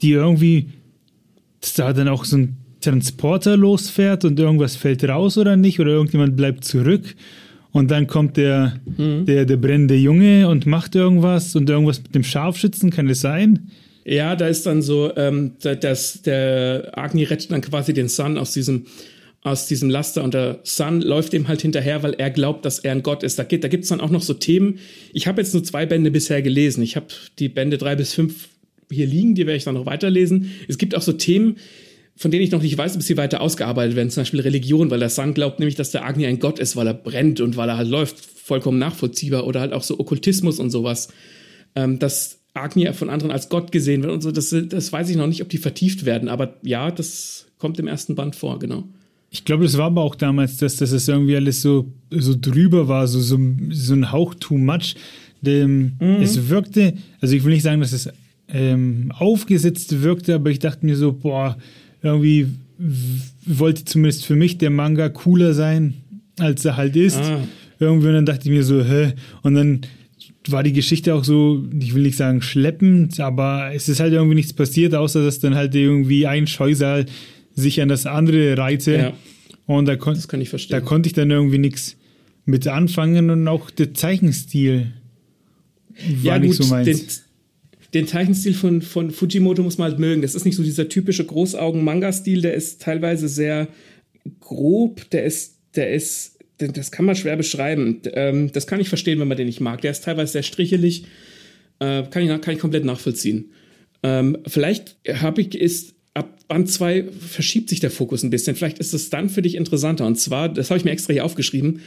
die 0.00 0.12
irgendwie, 0.12 0.68
dass 1.60 1.74
da 1.74 1.92
dann 1.92 2.08
auch 2.08 2.24
so 2.24 2.38
ein 2.38 2.56
Transporter 2.80 3.56
losfährt 3.56 4.24
und 4.24 4.38
irgendwas 4.38 4.76
fällt 4.76 5.04
raus 5.04 5.38
oder 5.38 5.56
nicht, 5.56 5.80
oder 5.80 5.92
irgendjemand 5.92 6.36
bleibt 6.36 6.64
zurück. 6.64 7.14
Und 7.70 7.90
dann 7.90 8.06
kommt 8.06 8.36
der, 8.36 8.80
mhm. 8.98 9.24
der, 9.24 9.46
der 9.46 9.56
brennende 9.56 9.94
Junge 9.94 10.48
und 10.48 10.66
macht 10.66 10.94
irgendwas 10.94 11.56
und 11.56 11.70
irgendwas 11.70 12.02
mit 12.02 12.14
dem 12.14 12.24
Scharfschützen, 12.24 12.90
kann 12.90 13.08
es 13.08 13.20
sein? 13.20 13.70
Ja, 14.04 14.36
da 14.36 14.48
ist 14.48 14.66
dann 14.66 14.82
so, 14.82 15.12
ähm, 15.16 15.52
das, 15.60 16.22
der 16.22 16.90
Agni 16.94 17.24
rettet 17.24 17.50
dann 17.50 17.60
quasi 17.60 17.94
den 17.94 18.08
Sun 18.08 18.36
aus 18.36 18.52
diesem 18.52 18.84
aus 19.44 19.66
diesem 19.66 19.90
Laster 19.90 20.22
und 20.22 20.34
der 20.34 20.60
Sun 20.62 21.00
läuft 21.00 21.34
ihm 21.34 21.48
halt 21.48 21.62
hinterher, 21.62 22.02
weil 22.02 22.14
er 22.14 22.30
glaubt, 22.30 22.64
dass 22.64 22.78
er 22.78 22.92
ein 22.92 23.02
Gott 23.02 23.24
ist. 23.24 23.38
Da, 23.38 23.44
geht, 23.44 23.64
da 23.64 23.68
gibt's 23.68 23.88
dann 23.88 24.00
auch 24.00 24.10
noch 24.10 24.22
so 24.22 24.34
Themen. 24.34 24.78
Ich 25.12 25.26
habe 25.26 25.40
jetzt 25.40 25.52
nur 25.52 25.64
zwei 25.64 25.84
Bände 25.84 26.12
bisher 26.12 26.42
gelesen. 26.42 26.82
Ich 26.82 26.94
habe 26.94 27.06
die 27.38 27.48
Bände 27.48 27.76
drei 27.76 27.96
bis 27.96 28.14
fünf 28.14 28.48
hier 28.88 29.06
liegen, 29.06 29.34
die 29.34 29.46
werde 29.46 29.56
ich 29.56 29.64
dann 29.64 29.74
noch 29.74 29.86
weiterlesen. 29.86 30.52
Es 30.68 30.78
gibt 30.78 30.94
auch 30.94 31.02
so 31.02 31.12
Themen, 31.12 31.56
von 32.14 32.30
denen 32.30 32.44
ich 32.44 32.52
noch 32.52 32.62
nicht 32.62 32.76
weiß, 32.76 32.94
ob 32.94 33.02
sie 33.02 33.16
weiter 33.16 33.40
ausgearbeitet 33.40 33.96
werden, 33.96 34.10
zum 34.10 34.20
Beispiel 34.20 34.40
Religion, 34.40 34.90
weil 34.90 35.00
der 35.00 35.08
Sun 35.08 35.34
glaubt 35.34 35.58
nämlich, 35.58 35.74
dass 35.74 35.90
der 35.90 36.04
Agni 36.04 36.26
ein 36.26 36.38
Gott 36.38 36.58
ist, 36.58 36.76
weil 36.76 36.86
er 36.86 36.94
brennt 36.94 37.40
und 37.40 37.56
weil 37.56 37.68
er 37.68 37.78
halt 37.78 37.88
läuft, 37.88 38.16
vollkommen 38.20 38.78
nachvollziehbar 38.78 39.46
oder 39.46 39.60
halt 39.60 39.72
auch 39.72 39.82
so 39.82 39.98
Okkultismus 39.98 40.60
und 40.60 40.70
sowas, 40.70 41.08
ähm, 41.74 41.98
dass 41.98 42.38
Agni 42.54 42.92
von 42.92 43.08
anderen 43.08 43.32
als 43.32 43.48
Gott 43.48 43.72
gesehen 43.72 44.02
wird 44.02 44.12
und 44.12 44.20
so, 44.20 44.30
das, 44.30 44.54
das 44.68 44.92
weiß 44.92 45.08
ich 45.08 45.16
noch 45.16 45.26
nicht, 45.26 45.42
ob 45.42 45.48
die 45.48 45.58
vertieft 45.58 46.04
werden, 46.04 46.28
aber 46.28 46.58
ja, 46.62 46.90
das 46.90 47.46
kommt 47.58 47.78
im 47.78 47.88
ersten 47.88 48.14
Band 48.14 48.36
vor, 48.36 48.58
genau. 48.58 48.84
Ich 49.34 49.46
glaube, 49.46 49.64
das 49.64 49.78
war 49.78 49.86
aber 49.86 50.02
auch 50.02 50.14
damals, 50.14 50.58
dass, 50.58 50.76
dass 50.76 50.92
es 50.92 51.08
irgendwie 51.08 51.34
alles 51.34 51.62
so, 51.62 51.90
so 52.10 52.36
drüber 52.38 52.86
war, 52.86 53.08
so, 53.08 53.18
so, 53.18 53.40
so 53.70 53.94
ein 53.94 54.12
Hauch 54.12 54.34
too 54.34 54.58
much. 54.58 54.94
Dem, 55.40 55.92
mhm. 55.98 56.20
Es 56.20 56.50
wirkte, 56.50 56.92
also 57.20 57.34
ich 57.34 57.42
will 57.42 57.54
nicht 57.54 57.62
sagen, 57.62 57.80
dass 57.80 57.92
es 57.92 58.10
ähm, 58.48 59.10
aufgesetzt 59.16 60.02
wirkte, 60.02 60.34
aber 60.34 60.50
ich 60.50 60.58
dachte 60.58 60.84
mir 60.84 60.96
so, 60.96 61.12
boah, 61.12 61.56
irgendwie 62.02 62.46
wollte 63.46 63.86
zumindest 63.86 64.26
für 64.26 64.36
mich 64.36 64.58
der 64.58 64.68
Manga 64.68 65.08
cooler 65.08 65.54
sein, 65.54 65.94
als 66.38 66.64
er 66.66 66.76
halt 66.76 66.94
ist. 66.94 67.16
Ah. 67.16 67.40
Irgendwie, 67.80 68.08
und 68.08 68.14
dann 68.14 68.26
dachte 68.26 68.44
ich 68.44 68.54
mir 68.54 68.64
so, 68.64 68.84
hä? 68.84 69.14
Und 69.40 69.54
dann 69.54 69.80
war 70.48 70.62
die 70.62 70.74
Geschichte 70.74 71.14
auch 71.14 71.24
so, 71.24 71.64
ich 71.80 71.94
will 71.94 72.02
nicht 72.02 72.18
sagen 72.18 72.42
schleppend, 72.42 73.18
aber 73.18 73.70
es 73.74 73.88
ist 73.88 74.00
halt 74.00 74.12
irgendwie 74.12 74.34
nichts 74.34 74.52
passiert, 74.52 74.94
außer 74.94 75.24
dass 75.24 75.40
dann 75.40 75.54
halt 75.54 75.74
irgendwie 75.74 76.26
ein 76.26 76.46
Scheusal 76.46 77.06
sich 77.54 77.80
an 77.80 77.88
das 77.88 78.06
andere 78.06 78.56
reihte. 78.56 78.92
Ja. 78.94 79.12
Und 79.66 79.86
da, 79.86 79.96
kon 79.96 80.18
da 80.68 80.80
konnte 80.80 81.06
ich 81.06 81.12
dann 81.12 81.30
irgendwie 81.30 81.58
nichts 81.58 81.96
mit 82.44 82.66
anfangen 82.66 83.30
und 83.30 83.46
auch 83.48 83.70
der 83.70 83.94
Zeichenstil 83.94 84.92
war 86.22 86.34
ja, 86.34 86.38
nicht 86.38 86.58
gut, 86.58 86.66
so 86.66 86.74
meins. 86.74 86.86
Den, 86.86 87.08
den 87.94 88.06
Zeichenstil 88.06 88.54
von, 88.54 88.82
von 88.82 89.10
Fujimoto 89.10 89.62
muss 89.62 89.78
man 89.78 89.90
halt 89.90 90.00
mögen. 90.00 90.22
Das 90.22 90.34
ist 90.34 90.44
nicht 90.44 90.56
so 90.56 90.62
dieser 90.62 90.88
typische 90.88 91.24
Großaugen-Manga-Stil, 91.24 92.40
der 92.40 92.54
ist 92.54 92.82
teilweise 92.82 93.28
sehr 93.28 93.68
grob, 94.40 95.08
der 95.10 95.24
ist, 95.24 95.58
der 95.74 95.92
ist, 95.92 96.38
das 96.58 96.90
kann 96.90 97.04
man 97.04 97.16
schwer 97.16 97.36
beschreiben. 97.36 98.00
Ähm, 98.12 98.50
das 98.52 98.66
kann 98.66 98.80
ich 98.80 98.88
verstehen, 98.88 99.20
wenn 99.20 99.28
man 99.28 99.36
den 99.36 99.46
nicht 99.46 99.60
mag. 99.60 99.80
Der 99.82 99.90
ist 99.90 100.04
teilweise 100.04 100.32
sehr 100.32 100.42
strichelig, 100.42 101.04
äh, 101.80 102.04
kann, 102.04 102.22
ich, 102.22 102.40
kann 102.40 102.54
ich 102.54 102.60
komplett 102.60 102.84
nachvollziehen. 102.84 103.52
Ähm, 104.02 104.38
vielleicht 104.46 104.96
habe 105.08 105.42
ich, 105.42 105.54
ist 105.54 105.94
Band 106.52 106.70
2 106.70 107.04
verschiebt 107.18 107.70
sich 107.70 107.80
der 107.80 107.90
Fokus 107.90 108.22
ein 108.22 108.28
bisschen. 108.28 108.54
Vielleicht 108.54 108.78
ist 108.78 108.92
es 108.92 109.08
dann 109.08 109.30
für 109.30 109.40
dich 109.40 109.54
interessanter. 109.54 110.06
Und 110.06 110.20
zwar, 110.20 110.50
das 110.50 110.68
habe 110.68 110.76
ich 110.76 110.84
mir 110.84 110.90
extra 110.90 111.14
hier 111.14 111.24
aufgeschrieben, 111.24 111.80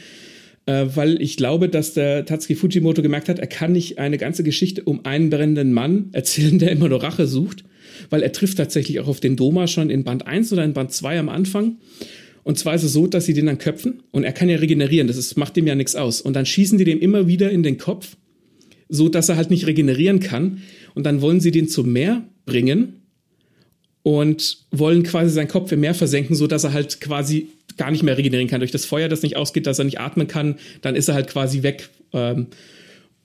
äh, 0.66 0.86
weil 0.92 1.22
ich 1.22 1.36
glaube, 1.36 1.68
dass 1.68 1.94
der 1.94 2.24
Tatsuki 2.24 2.56
Fujimoto 2.56 3.00
gemerkt 3.00 3.28
hat, 3.28 3.38
er 3.38 3.46
kann 3.46 3.70
nicht 3.70 4.00
eine 4.00 4.18
ganze 4.18 4.42
Geschichte 4.42 4.82
um 4.82 5.04
einen 5.04 5.30
brennenden 5.30 5.72
Mann 5.72 6.08
erzählen, 6.10 6.58
der 6.58 6.72
immer 6.72 6.88
nur 6.88 7.00
Rache 7.00 7.28
sucht, 7.28 7.62
weil 8.10 8.24
er 8.24 8.32
trifft 8.32 8.58
tatsächlich 8.58 8.98
auch 8.98 9.06
auf 9.06 9.20
den 9.20 9.36
Doma 9.36 9.68
schon 9.68 9.88
in 9.88 10.02
Band 10.02 10.26
1 10.26 10.52
oder 10.52 10.64
in 10.64 10.72
Band 10.72 10.90
2 10.90 11.20
am 11.20 11.28
Anfang. 11.28 11.76
Und 12.42 12.58
zwar 12.58 12.74
ist 12.74 12.82
es 12.82 12.92
so, 12.92 13.06
dass 13.06 13.24
sie 13.24 13.34
den 13.34 13.46
dann 13.46 13.58
köpfen 13.58 14.02
und 14.10 14.24
er 14.24 14.32
kann 14.32 14.48
ja 14.48 14.56
regenerieren, 14.56 15.06
das 15.06 15.16
ist, 15.16 15.36
macht 15.36 15.54
dem 15.54 15.68
ja 15.68 15.76
nichts 15.76 15.94
aus. 15.94 16.20
Und 16.20 16.34
dann 16.34 16.44
schießen 16.44 16.76
die 16.76 16.84
dem 16.84 16.98
immer 16.98 17.28
wieder 17.28 17.52
in 17.52 17.62
den 17.62 17.78
Kopf, 17.78 18.16
so 18.88 19.08
dass 19.08 19.28
er 19.28 19.36
halt 19.36 19.50
nicht 19.50 19.68
regenerieren 19.68 20.18
kann. 20.18 20.62
Und 20.94 21.06
dann 21.06 21.20
wollen 21.20 21.38
sie 21.38 21.52
den 21.52 21.68
zum 21.68 21.92
Meer 21.92 22.24
bringen 22.46 23.05
und 24.06 24.58
wollen 24.70 25.02
quasi 25.02 25.34
seinen 25.34 25.48
Kopf 25.48 25.72
im 25.72 25.80
Meer 25.80 25.92
versenken, 25.92 26.36
so 26.36 26.46
dass 26.46 26.62
er 26.62 26.72
halt 26.72 27.00
quasi 27.00 27.48
gar 27.76 27.90
nicht 27.90 28.04
mehr 28.04 28.16
regenerieren 28.16 28.48
kann. 28.48 28.60
Durch 28.60 28.70
das 28.70 28.84
Feuer, 28.84 29.08
das 29.08 29.22
nicht 29.22 29.36
ausgeht, 29.36 29.66
dass 29.66 29.80
er 29.80 29.84
nicht 29.84 29.98
atmen 29.98 30.28
kann, 30.28 30.60
dann 30.80 30.94
ist 30.94 31.08
er 31.08 31.16
halt 31.16 31.26
quasi 31.26 31.64
weg. 31.64 31.88
Ähm, 32.12 32.46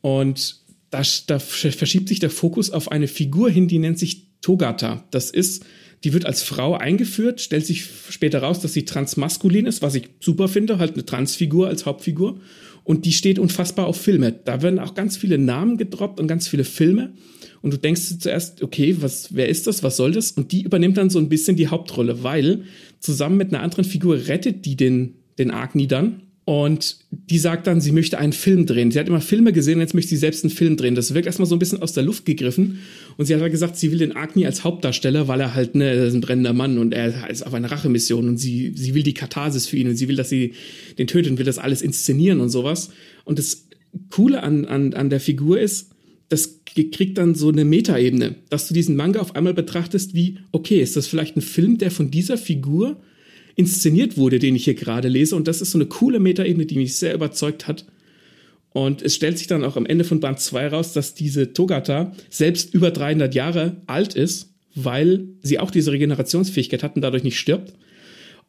und 0.01 0.55
da, 0.89 1.03
da 1.27 1.37
verschiebt 1.37 2.09
sich 2.09 2.17
der 2.17 2.31
Fokus 2.31 2.71
auf 2.71 2.91
eine 2.91 3.07
Figur 3.07 3.51
hin, 3.51 3.67
die 3.67 3.77
nennt 3.77 3.99
sich 3.99 4.23
Togata. 4.41 5.03
Das 5.11 5.29
ist, 5.29 5.63
die 6.03 6.13
wird 6.13 6.25
als 6.25 6.41
Frau 6.41 6.73
eingeführt, 6.73 7.41
stellt 7.41 7.67
sich 7.67 7.85
später 8.09 8.39
raus, 8.39 8.59
dass 8.59 8.73
sie 8.73 8.83
transmaskulin 8.83 9.67
ist, 9.67 9.83
was 9.83 9.93
ich 9.93 10.09
super 10.19 10.47
finde, 10.47 10.79
halt 10.79 10.95
eine 10.95 11.05
Transfigur 11.05 11.67
als 11.67 11.85
Hauptfigur. 11.85 12.39
Und 12.83 13.05
die 13.05 13.13
steht 13.13 13.37
unfassbar 13.37 13.85
auf 13.85 14.01
Filme. 14.01 14.31
Da 14.31 14.63
werden 14.63 14.79
auch 14.79 14.95
ganz 14.95 15.15
viele 15.15 15.37
Namen 15.37 15.77
gedroppt 15.77 16.19
und 16.19 16.25
ganz 16.25 16.47
viele 16.47 16.63
Filme 16.63 17.13
und 17.61 17.73
du 17.73 17.77
denkst 17.77 18.19
zuerst, 18.19 18.63
okay, 18.63 18.97
was, 18.99 19.35
wer 19.35 19.47
ist 19.47 19.67
das, 19.67 19.83
was 19.83 19.97
soll 19.97 20.11
das? 20.11 20.31
Und 20.31 20.51
die 20.51 20.63
übernimmt 20.63 20.97
dann 20.97 21.09
so 21.09 21.19
ein 21.19 21.29
bisschen 21.29 21.55
die 21.55 21.67
Hauptrolle, 21.67 22.23
weil 22.23 22.63
zusammen 22.99 23.37
mit 23.37 23.53
einer 23.53 23.63
anderen 23.63 23.85
Figur 23.85 24.27
rettet 24.27 24.65
die 24.65 24.75
den, 24.75 25.15
den 25.37 25.51
Agni 25.51 25.87
dann. 25.87 26.23
Und 26.43 26.97
die 27.11 27.37
sagt 27.37 27.67
dann, 27.67 27.81
sie 27.81 27.91
möchte 27.91 28.17
einen 28.17 28.33
Film 28.33 28.65
drehen. 28.65 28.89
Sie 28.89 28.99
hat 28.99 29.07
immer 29.07 29.21
Filme 29.21 29.53
gesehen, 29.53 29.79
jetzt 29.79 29.93
möchte 29.93 30.09
sie 30.09 30.17
selbst 30.17 30.43
einen 30.43 30.51
Film 30.51 30.75
drehen. 30.75 30.95
Das 30.95 31.13
wirkt 31.13 31.27
erstmal 31.27 31.45
so 31.45 31.55
ein 31.55 31.59
bisschen 31.59 31.83
aus 31.83 31.93
der 31.93 32.03
Luft 32.03 32.25
gegriffen. 32.25 32.79
Und 33.15 33.25
sie 33.25 33.35
hat 33.35 33.41
halt 33.41 33.51
gesagt, 33.51 33.77
sie 33.77 33.91
will 33.91 33.99
den 33.99 34.15
Agni 34.15 34.45
als 34.47 34.63
Hauptdarsteller, 34.63 35.27
weil 35.27 35.39
er 35.39 35.53
halt, 35.53 35.75
ne, 35.75 35.85
er 35.85 36.07
ist 36.07 36.15
ein 36.15 36.21
brennender 36.21 36.53
Mann 36.53 36.79
und 36.79 36.93
er 36.93 37.29
ist 37.29 37.45
auf 37.45 37.53
einer 37.53 37.71
Rachemission 37.71 38.27
und 38.27 38.37
sie, 38.37 38.73
sie 38.75 38.95
will 38.95 39.03
die 39.03 39.13
Katharsis 39.13 39.67
für 39.67 39.77
ihn 39.77 39.87
und 39.87 39.95
sie 39.95 40.07
will, 40.07 40.15
dass 40.15 40.29
sie 40.29 40.53
den 40.97 41.05
tötet 41.05 41.31
und 41.31 41.37
will 41.37 41.45
das 41.45 41.59
alles 41.59 41.83
inszenieren 41.83 42.41
und 42.41 42.49
sowas. 42.49 42.89
Und 43.23 43.37
das 43.37 43.67
Coole 44.09 44.41
an, 44.41 44.65
an, 44.65 44.93
an 44.95 45.11
der 45.11 45.19
Figur 45.19 45.59
ist, 45.59 45.90
das 46.31 46.61
kriegt 46.65 47.17
dann 47.17 47.35
so 47.35 47.49
eine 47.49 47.65
Metaebene, 47.65 48.35
dass 48.49 48.69
du 48.69 48.73
diesen 48.73 48.95
Manga 48.95 49.19
auf 49.19 49.35
einmal 49.35 49.53
betrachtest 49.53 50.15
wie, 50.15 50.37
okay, 50.53 50.81
ist 50.81 50.95
das 50.95 51.05
vielleicht 51.05 51.35
ein 51.35 51.41
Film, 51.41 51.77
der 51.77 51.91
von 51.91 52.09
dieser 52.09 52.37
Figur 52.37 53.01
inszeniert 53.57 54.15
wurde, 54.15 54.39
den 54.39 54.55
ich 54.55 54.63
hier 54.63 54.75
gerade 54.75 55.09
lese. 55.09 55.35
Und 55.35 55.49
das 55.49 55.61
ist 55.61 55.71
so 55.71 55.77
eine 55.77 55.87
coole 55.87 56.21
Metaebene, 56.21 56.65
die 56.65 56.77
mich 56.77 56.95
sehr 56.95 57.13
überzeugt 57.13 57.67
hat. 57.67 57.85
Und 58.71 59.01
es 59.01 59.13
stellt 59.13 59.39
sich 59.39 59.47
dann 59.47 59.65
auch 59.65 59.75
am 59.75 59.85
Ende 59.85 60.05
von 60.05 60.21
Band 60.21 60.39
2 60.39 60.69
raus, 60.69 60.93
dass 60.93 61.15
diese 61.15 61.51
Togata 61.51 62.13
selbst 62.29 62.73
über 62.73 62.91
300 62.91 63.35
Jahre 63.35 63.81
alt 63.87 64.15
ist, 64.15 64.53
weil 64.73 65.25
sie 65.41 65.59
auch 65.59 65.69
diese 65.69 65.91
Regenerationsfähigkeit 65.91 66.81
hat 66.81 66.95
und 66.95 67.01
dadurch 67.01 67.25
nicht 67.25 67.39
stirbt. 67.39 67.73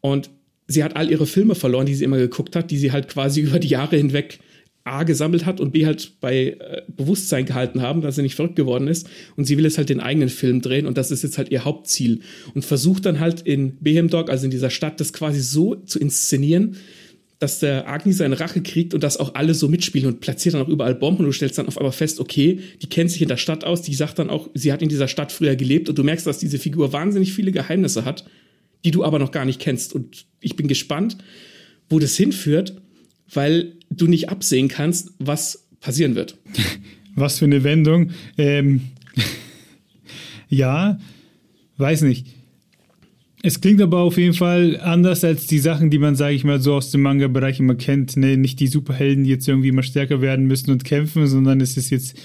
Und 0.01 0.31
sie 0.69 0.85
hat 0.85 0.95
all 0.95 1.11
ihre 1.11 1.27
Filme 1.27 1.57
verloren, 1.57 1.87
die 1.87 1.97
sie 1.97 2.05
immer 2.05 2.19
geguckt 2.19 2.55
hat, 2.55 2.71
die 2.71 2.79
sie 2.79 2.93
halt 2.93 3.09
quasi 3.09 3.41
über 3.43 3.59
die 3.59 3.67
Jahre 3.67 3.97
hinweg 3.97 4.39
A 4.85 5.05
gesammelt 5.05 5.47
hat 5.47 5.61
und 5.61 5.73
B 5.73 5.87
halt 5.87 6.21
bei 6.21 6.57
äh, 6.59 6.83
Bewusstsein 6.89 7.45
gehalten 7.45 7.83
haben, 7.83 8.01
dass 8.01 8.17
sie 8.17 8.23
nicht 8.23 8.35
verrückt 8.35 8.57
geworden 8.57 8.89
ist. 8.89 9.09
Und 9.37 9.45
sie 9.45 9.57
will 9.57 9.65
jetzt 9.65 9.79
halt 9.79 9.89
den 9.89 10.01
eigenen 10.01 10.29
Film 10.29 10.61
drehen 10.61 10.87
und 10.87 10.99
das 10.99 11.11
ist 11.11 11.23
jetzt 11.23 11.39
halt 11.39 11.51
ihr 11.51 11.65
Hauptziel. 11.65 12.21
Und 12.55 12.65
versucht 12.65 13.07
dann 13.07 13.21
halt 13.21 13.43
in 13.43 13.79
Behemdog, 13.81 14.29
also 14.29 14.45
in 14.45 14.51
dieser 14.51 14.71
Stadt, 14.71 15.01
das 15.01 15.13
quasi 15.13 15.41
so 15.41 15.77
zu 15.77 15.99
inszenieren, 15.99 16.77
dass 17.39 17.59
der 17.59 17.89
Agni 17.89 18.13
seine 18.13 18.39
Rache 18.39 18.63
kriegt 18.63 18.95
und 18.95 19.03
dass 19.03 19.17
auch 19.17 19.35
alle 19.35 19.55
so 19.55 19.67
mitspielen 19.69 20.07
und 20.09 20.21
platziert 20.21 20.55
dann 20.55 20.63
auch 20.63 20.69
überall 20.69 20.95
Bomben 20.95 21.21
und 21.21 21.27
du 21.27 21.33
stellst 21.33 21.59
dann 21.59 21.67
auf 21.67 21.77
einmal 21.77 21.93
fest, 21.93 22.21
okay, 22.21 22.61
die 22.81 22.89
kennt 22.89 23.11
sich 23.11 23.23
in 23.23 23.29
der 23.29 23.37
Stadt 23.37 23.65
aus, 23.65 23.83
die 23.83 23.95
sagt 23.95 24.19
dann 24.21 24.31
auch, 24.31 24.49
sie 24.55 24.73
hat 24.73 24.83
in 24.83 24.89
dieser 24.89 25.09
Stadt 25.09 25.33
früher 25.33 25.57
gelebt 25.57 25.89
und 25.89 25.99
du 25.99 26.05
merkst, 26.05 26.27
dass 26.27 26.39
diese 26.39 26.59
Figur 26.59 26.93
wahnsinnig 26.93 27.33
viele 27.33 27.51
Geheimnisse 27.51 28.05
hat, 28.05 28.25
die 28.85 28.91
du 28.91 29.05
aber 29.05 29.19
noch 29.19 29.33
gar 29.33 29.45
nicht 29.45 29.61
kennst. 29.61 29.93
Und 29.93 30.27
ich 30.41 30.57
bin 30.57 30.69
gespannt, 30.69 31.19
wo 31.89 31.99
das 31.99 32.17
hinführt 32.17 32.82
weil 33.35 33.75
du 33.91 34.07
nicht 34.07 34.29
absehen 34.29 34.69
kannst, 34.69 35.13
was 35.19 35.67
passieren 35.81 36.15
wird. 36.15 36.39
Was 37.15 37.41
für 37.41 37.45
eine 37.45 37.63
Wendung. 37.63 38.13
Ähm, 38.39 38.81
ja, 40.49 40.99
weiß 41.77 42.03
nicht. 42.03 42.27
Es 43.43 43.61
klingt 43.61 43.83
aber 43.83 43.99
auf 43.99 44.17
jeden 44.17 44.33
Fall 44.33 44.81
anders 44.81 45.23
als 45.23 45.47
die 45.47 45.59
Sachen, 45.59 45.91
die 45.91 45.99
man, 45.99 46.15
sage 46.17 46.35
ich 46.35 46.45
mal, 46.45 46.59
so 46.61 46.75
aus 46.75 46.91
dem 46.91 47.03
Manga-Bereich 47.03 47.59
immer 47.59 47.75
kennt. 47.75 48.17
Ne? 48.17 48.39
Nicht 48.39 48.61
die 48.61 48.69
Superhelden, 48.69 49.25
die 49.25 49.31
jetzt 49.31 49.47
irgendwie 49.47 49.69
immer 49.69 49.83
stärker 49.83 50.23
werden 50.23 50.47
müssen 50.47 50.71
und 50.71 50.85
kämpfen, 50.85 51.27
sondern 51.27 51.61
es 51.61 51.77
ist 51.77 51.91
jetzt 51.91 52.17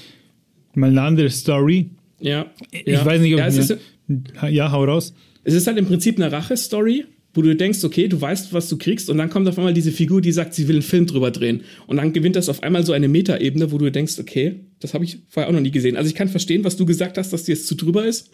mal 0.74 0.90
eine 0.90 1.02
andere 1.02 1.30
Story. 1.30 1.90
Ja. 2.22 2.46
Ich 2.72 2.86
ja. 2.86 3.06
weiß 3.06 3.20
nicht, 3.20 3.34
ob 3.34 3.40
ja, 3.40 3.48
es 3.48 3.76
mir, 4.08 4.50
ja, 4.50 4.72
hau 4.72 4.86
raus. 4.86 5.14
Es 5.44 5.54
ist 5.54 5.68
halt 5.68 5.78
im 5.78 5.88
Prinzip 5.88 6.18
eine 6.18 6.32
Rache-Story, 6.32 7.06
wo 7.38 7.44
du 7.44 7.56
denkst, 7.56 7.84
okay, 7.84 8.08
du 8.08 8.20
weißt, 8.20 8.52
was 8.52 8.68
du 8.68 8.78
kriegst, 8.78 9.12
und 9.12 9.20
dann 9.20 9.30
kommt 9.30 9.48
auf 9.48 9.60
einmal 9.60 9.74
diese 9.74 9.92
Figur, 9.92 10.22
die 10.22 10.32
sagt, 10.32 10.56
sie 10.56 10.68
will 10.68 10.78
einen 10.78 10.82
Film 10.82 11.06
drüber 11.06 11.30
drehen. 11.30 11.62
Und 11.86 11.98
dann 11.98 12.12
gewinnt 12.12 12.36
das 12.36 12.50
auf 12.50 12.64
einmal 12.64 12.84
so 12.84 12.94
eine 12.94 13.08
Metaebene, 13.08 13.72
wo 13.72 13.78
du 13.78 13.92
denkst, 13.92 14.18
okay, 14.20 14.62
das 14.80 14.96
habe 14.96 15.06
ich 15.06 15.20
vorher 15.30 15.48
auch 15.48 15.54
noch 15.54 15.62
nie 15.62 15.70
gesehen. 15.70 15.96
Also 15.96 16.10
ich 16.10 16.16
kann 16.16 16.30
verstehen, 16.30 16.64
was 16.64 16.78
du 16.78 16.86
gesagt 16.88 17.20
hast, 17.20 17.32
dass 17.32 17.44
dir 17.44 17.54
jetzt 17.54 17.68
zu 17.68 17.76
drüber 17.76 18.08
ist 18.08 18.32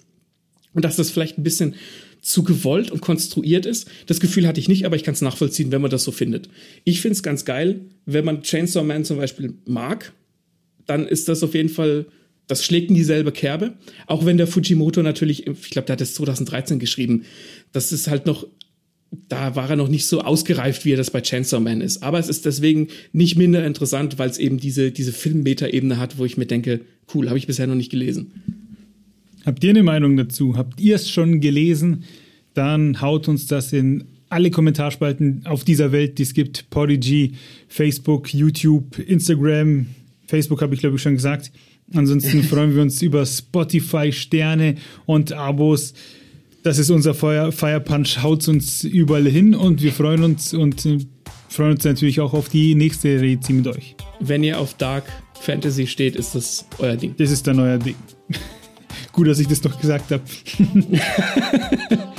und 0.74 0.86
dass 0.86 0.96
das 0.96 1.12
vielleicht 1.12 1.38
ein 1.38 1.44
bisschen 1.44 1.76
zu 2.22 2.44
gewollt 2.44 2.92
und 2.92 3.02
konstruiert 3.02 3.66
ist. 3.66 3.90
Das 4.06 4.22
Gefühl 4.22 4.48
hatte 4.48 4.62
ich 4.62 4.70
nicht, 4.70 4.86
aber 4.86 4.96
ich 4.96 5.04
kann 5.04 5.14
es 5.14 5.22
nachvollziehen, 5.22 5.74
wenn 5.74 5.82
man 5.82 5.92
das 5.92 6.06
so 6.06 6.14
findet. 6.14 6.48
Ich 6.86 7.02
finde 7.02 7.14
es 7.14 7.24
ganz 7.24 7.44
geil, 7.44 7.82
wenn 8.06 8.24
man 8.24 8.42
Chainsaw 8.42 8.86
Man 8.86 9.04
zum 9.04 9.18
Beispiel 9.18 9.56
mag, 9.66 10.14
dann 10.86 11.06
ist 11.06 11.28
das 11.28 11.44
auf 11.44 11.54
jeden 11.54 11.70
Fall 11.70 12.06
das 12.48 12.64
schlägt 12.66 12.90
in 12.90 12.96
dieselbe 12.96 13.32
Kerbe. 13.32 13.74
Auch 14.08 14.26
wenn 14.26 14.38
der 14.38 14.48
Fujimoto 14.48 15.02
natürlich, 15.02 15.48
ich 15.48 15.70
glaube, 15.70 15.86
der 15.86 15.94
hat 15.94 16.02
das 16.02 16.14
2013 16.16 16.80
geschrieben. 16.80 17.24
Das 17.72 17.92
ist 17.92 18.08
halt 18.08 18.26
noch 18.26 18.46
da 19.30 19.56
war 19.56 19.70
er 19.70 19.76
noch 19.76 19.90
nicht 19.90 20.08
so 20.08 20.22
ausgereift, 20.22 20.86
wie 20.86 20.94
er 20.94 20.98
das 20.98 21.12
bei 21.12 21.22
Chainsaw 21.22 21.60
Man 21.60 21.82
ist. 21.82 22.04
Aber 22.04 22.20
es 22.20 22.30
ist 22.30 22.46
deswegen 22.46 22.88
nicht 23.12 23.38
minder 23.38 23.66
interessant, 23.66 24.18
weil 24.18 24.30
es 24.30 24.38
eben 24.38 24.58
diese, 24.58 24.92
diese 24.92 25.12
Film-Meta-Ebene 25.12 25.98
hat, 25.98 26.18
wo 26.18 26.26
ich 26.26 26.38
mir 26.38 26.46
denke, 26.46 26.82
cool, 27.14 27.30
habe 27.30 27.38
ich 27.38 27.48
bisher 27.48 27.68
noch 27.68 27.76
nicht 27.76 27.92
gelesen. 27.92 28.32
Habt 29.46 29.64
ihr 29.64 29.72
eine 29.72 29.84
Meinung 29.84 30.16
dazu? 30.18 30.56
Habt 30.56 30.80
ihr 30.80 30.96
es 30.96 31.10
schon 31.10 31.42
gelesen? 31.42 32.06
Dann 32.54 33.02
haut 33.02 33.28
uns 33.28 33.48
das 33.48 33.74
in 33.74 34.06
alle 34.30 34.50
Kommentarspalten 34.52 35.46
auf 35.46 35.64
dieser 35.64 35.92
Welt, 35.92 36.18
die 36.18 36.24
es 36.24 36.34
gibt. 36.34 36.70
Podigy, 36.70 37.34
Facebook, 37.68 38.34
YouTube, 38.34 38.98
Instagram. 39.00 39.88
Facebook 40.28 40.62
habe 40.62 40.74
ich, 40.74 40.80
glaube 40.80 40.96
ich, 40.96 41.02
schon 41.02 41.16
gesagt. 41.16 41.52
Ansonsten 41.94 42.42
freuen 42.44 42.74
wir 42.74 42.82
uns 42.82 43.02
über 43.02 43.26
Spotify, 43.26 44.12
Sterne 44.12 44.76
und 45.06 45.34
Abos. 45.34 45.94
Das 46.64 46.78
ist 46.78 46.90
unser 46.90 47.14
Fire, 47.14 47.52
Fire 47.52 47.82
Punch, 47.82 48.24
haut 48.24 48.48
uns 48.48 48.86
überall 48.86 49.28
hin 49.28 49.54
und 49.54 49.82
wir 49.82 49.92
freuen 49.92 50.24
uns 50.24 50.54
und 50.54 50.86
äh, 50.86 50.98
freuen 51.50 51.72
uns 51.72 51.84
natürlich 51.84 52.22
auch 52.22 52.34
auf 52.34 52.48
die 52.48 52.74
nächste 52.74 53.20
Rezi 53.20 53.52
mit 53.52 53.68
euch. 53.68 53.98
Wenn 54.22 54.44
ihr 54.44 54.58
auf 54.58 54.74
Dark 54.76 55.04
Fantasy 55.42 55.88
steht, 55.88 56.16
ist 56.16 56.36
das 56.36 56.66
euer 56.80 56.96
Ding. 56.96 57.16
Das 57.18 57.32
ist 57.32 57.46
dann 57.48 57.60
euer 57.60 57.78
Ding. 57.78 57.96
Gut, 59.12 59.28
dass 59.28 59.40
ich 59.40 59.48
das 59.50 59.60
doch 59.60 59.78
gesagt 59.78 60.12
habe. 60.12 60.24